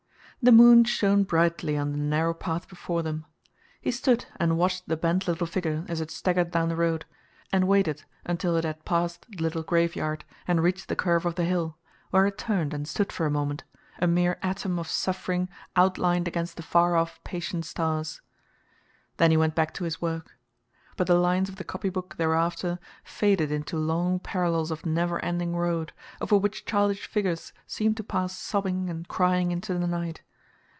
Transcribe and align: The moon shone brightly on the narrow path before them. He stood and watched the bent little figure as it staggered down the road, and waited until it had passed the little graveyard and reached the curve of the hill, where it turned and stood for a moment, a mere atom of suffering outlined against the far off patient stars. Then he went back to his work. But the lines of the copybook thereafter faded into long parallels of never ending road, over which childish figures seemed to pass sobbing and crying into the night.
The 0.43 0.51
moon 0.51 0.85
shone 0.85 1.23
brightly 1.23 1.77
on 1.77 1.91
the 1.91 1.99
narrow 1.99 2.33
path 2.33 2.67
before 2.67 3.03
them. 3.03 3.27
He 3.79 3.91
stood 3.91 4.25
and 4.37 4.57
watched 4.57 4.87
the 4.87 4.97
bent 4.97 5.27
little 5.27 5.45
figure 5.45 5.85
as 5.87 6.01
it 6.01 6.09
staggered 6.09 6.49
down 6.49 6.67
the 6.67 6.75
road, 6.75 7.05
and 7.53 7.67
waited 7.67 8.05
until 8.25 8.55
it 8.57 8.63
had 8.63 8.83
passed 8.83 9.23
the 9.29 9.37
little 9.37 9.61
graveyard 9.61 10.25
and 10.47 10.63
reached 10.63 10.87
the 10.87 10.95
curve 10.95 11.27
of 11.27 11.35
the 11.35 11.43
hill, 11.43 11.77
where 12.09 12.25
it 12.25 12.39
turned 12.39 12.73
and 12.73 12.87
stood 12.87 13.11
for 13.13 13.27
a 13.27 13.29
moment, 13.29 13.65
a 13.99 14.07
mere 14.07 14.39
atom 14.41 14.79
of 14.79 14.87
suffering 14.87 15.47
outlined 15.75 16.27
against 16.27 16.57
the 16.57 16.63
far 16.63 16.95
off 16.95 17.23
patient 17.23 17.63
stars. 17.63 18.19
Then 19.17 19.29
he 19.29 19.37
went 19.37 19.53
back 19.53 19.75
to 19.75 19.83
his 19.83 20.01
work. 20.01 20.39
But 20.97 21.05
the 21.05 21.13
lines 21.19 21.49
of 21.49 21.57
the 21.57 21.63
copybook 21.63 22.15
thereafter 22.17 22.79
faded 23.03 23.51
into 23.51 23.77
long 23.77 24.17
parallels 24.17 24.71
of 24.71 24.87
never 24.87 25.23
ending 25.23 25.55
road, 25.55 25.93
over 26.19 26.35
which 26.35 26.65
childish 26.65 27.05
figures 27.05 27.53
seemed 27.67 27.95
to 27.97 28.03
pass 28.03 28.35
sobbing 28.35 28.89
and 28.89 29.07
crying 29.07 29.51
into 29.51 29.77
the 29.77 29.85
night. 29.85 30.23